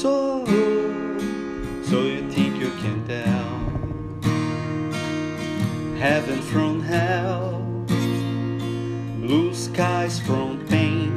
so 0.00 0.46
so 1.82 2.00
you 2.04 2.22
think 2.30 2.58
you 2.58 2.70
can 2.82 3.04
tell 3.06 3.50
heaven 5.98 6.40
from 6.40 6.80
hell 6.80 7.60
blue 9.20 9.54
skies 9.54 10.18
from 10.18 10.66
pain. 10.68 11.12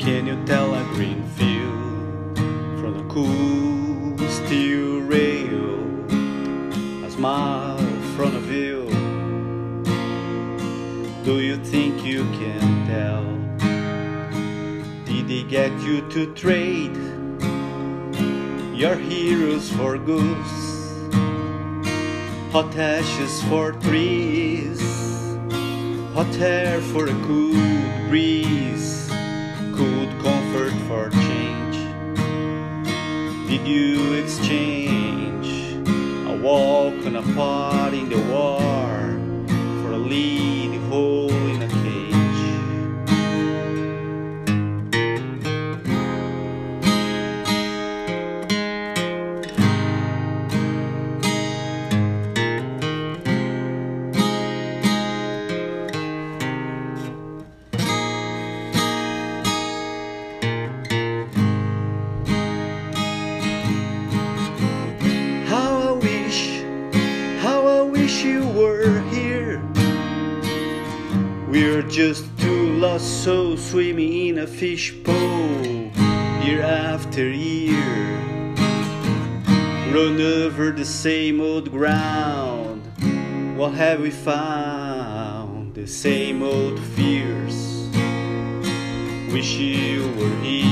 Can 0.00 0.26
you 0.26 0.36
tell 0.44 0.74
a 0.74 0.82
green 0.94 1.22
field 1.38 2.36
from 2.80 2.94
a 2.98 3.08
cool 3.08 4.18
steel 4.28 4.98
rail? 5.02 5.78
A 7.06 7.10
smile 7.10 7.78
from 8.16 8.34
a 8.34 8.40
view. 8.40 8.90
Do 11.24 11.38
you 11.38 11.58
think 11.58 12.04
you 12.04 12.24
can 12.40 12.86
tell 12.88 13.47
did 15.28 15.44
they 15.44 15.50
get 15.50 15.80
you 15.82 16.00
to 16.08 16.32
trade 16.32 16.96
your 18.74 18.96
heroes 18.96 19.70
for 19.70 19.98
goose? 19.98 21.12
Hot 22.50 22.74
ashes 22.74 23.42
for 23.42 23.72
trees, 23.72 24.80
hot 26.14 26.34
air 26.40 26.80
for 26.80 27.08
a 27.08 27.16
cool 27.26 28.08
breeze, 28.08 29.06
cold 29.76 30.08
comfort 30.24 30.72
for 30.88 31.10
change. 31.10 31.76
Did 33.48 33.68
you 33.68 34.14
exchange 34.14 35.74
a 36.26 36.40
walk 36.40 37.04
on 37.04 37.16
a 37.16 37.22
pot 37.34 37.92
in 37.92 38.08
the 38.08 38.22
war 38.32 38.96
for 39.82 39.92
a 39.92 39.98
lead 39.98 40.47
We're 71.60 71.82
just 71.82 72.24
two 72.38 72.78
lost 72.78 73.24
souls 73.24 73.70
swimming 73.70 74.28
in 74.28 74.38
a 74.38 74.46
fishbowl, 74.46 75.64
year 76.44 76.62
after 76.62 77.28
year. 77.28 78.14
Run 79.92 80.20
over 80.20 80.70
the 80.70 80.84
same 80.84 81.40
old 81.40 81.72
ground. 81.72 82.86
What 83.56 83.74
have 83.74 83.98
we 84.00 84.10
found? 84.12 85.74
The 85.74 85.88
same 85.88 86.44
old 86.44 86.78
fears. 86.78 87.88
Wish 89.32 89.54
you 89.54 90.14
were 90.16 90.36
here. 90.44 90.67